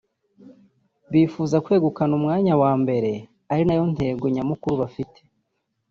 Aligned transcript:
bifuza 1.11 1.55
kwegukana 1.65 2.11
umwanya 2.19 2.53
wa 2.61 2.71
mbere 2.81 3.11
ari 3.51 3.63
nayo 3.65 3.85
ntego 3.93 4.23
nyamukuru 4.35 4.73
bafite 4.83 5.19